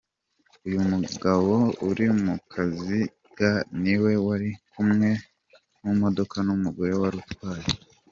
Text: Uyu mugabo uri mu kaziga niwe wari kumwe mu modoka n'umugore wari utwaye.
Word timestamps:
Uyu 0.65 0.79
mugabo 0.91 1.53
uri 1.89 2.05
mu 2.23 2.35
kaziga 2.51 3.49
niwe 3.81 4.11
wari 4.25 4.49
kumwe 4.71 5.09
mu 5.83 5.91
modoka 6.01 6.37
n'umugore 6.45 6.93
wari 7.01 7.17
utwaye. 7.23 7.67